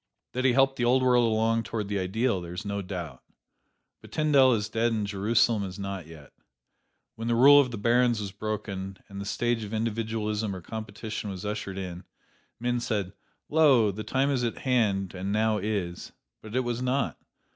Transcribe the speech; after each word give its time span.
That 0.31 0.45
he 0.45 0.53
helped 0.53 0.77
the 0.77 0.83
old 0.83 1.03
world 1.03 1.31
along 1.31 1.61
toward 1.61 1.87
the 1.87 1.99
ideal 1.99 2.41
there 2.41 2.55
is 2.55 2.65
no 2.65 2.81
doubt; 2.81 3.21
but 4.01 4.11
Tyndall 4.11 4.55
is 4.55 4.67
dead 4.67 4.91
and 4.91 5.05
Jerusalem 5.05 5.63
is 5.63 5.77
not 5.77 6.07
yet. 6.07 6.33
When 7.13 7.27
the 7.27 7.35
rule 7.35 7.59
of 7.61 7.69
the 7.69 7.77
barons 7.77 8.19
was 8.19 8.31
broken, 8.31 8.97
and 9.09 9.21
the 9.21 9.25
stage 9.25 9.63
of 9.63 9.75
individualism 9.75 10.55
or 10.55 10.61
competition 10.61 11.29
was 11.29 11.45
ushered 11.45 11.77
in, 11.77 12.03
men 12.59 12.79
said, 12.79 13.13
"Lo! 13.47 13.91
The 13.91 14.03
time 14.03 14.31
is 14.31 14.43
at 14.43 14.57
hand 14.57 15.13
and 15.13 15.31
now 15.31 15.59
is." 15.59 16.11
But 16.41 16.55
it 16.55 16.61
was 16.61 16.81
not. 16.81 17.19